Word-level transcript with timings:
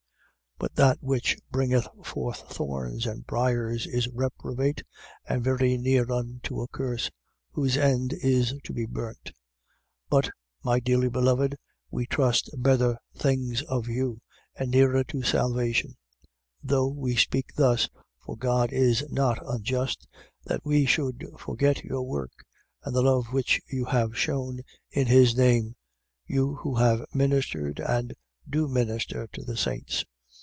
6:8. 0.61 0.67
But 0.67 0.75
that 0.75 0.97
which 1.01 1.37
bringeth 1.49 1.87
forth 2.05 2.41
thorns 2.53 3.07
and 3.07 3.25
briers 3.25 3.87
is 3.87 4.07
reprobate 4.09 4.83
and 5.25 5.43
very 5.43 5.75
near 5.75 6.11
unto 6.11 6.61
a 6.61 6.67
curse: 6.67 7.09
whose 7.49 7.75
end 7.77 8.13
is 8.21 8.53
to 8.65 8.71
be 8.71 8.85
burnt. 8.85 9.25
6:9. 9.25 9.33
But, 10.11 10.29
my 10.63 10.79
dearly 10.79 11.09
beloved, 11.09 11.57
we 11.89 12.05
trust 12.05 12.51
better 12.55 12.99
things 13.15 13.63
of 13.63 13.87
you, 13.87 14.21
and 14.53 14.69
nearer 14.69 15.03
to 15.05 15.23
salvation; 15.23 15.97
though 16.61 16.89
we 16.89 17.15
speak 17.15 17.55
thus. 17.55 17.87
6:10. 17.87 17.91
For 18.23 18.37
God 18.37 18.71
is 18.71 19.03
not 19.09 19.39
unjust, 19.43 20.07
that 20.45 20.61
he 20.63 20.85
should 20.85 21.25
forget 21.39 21.83
your 21.83 22.03
work 22.03 22.33
and 22.83 22.95
the 22.95 23.01
love 23.01 23.33
which 23.33 23.59
you 23.67 23.85
have 23.85 24.15
shewn 24.15 24.61
in 24.91 25.07
his 25.07 25.35
name, 25.35 25.75
you 26.27 26.57
who 26.57 26.75
have 26.75 27.03
ministered 27.15 27.79
and 27.79 28.13
do 28.47 28.67
minister 28.67 29.27
to 29.33 29.41
the 29.43 29.57
saints. 29.57 30.05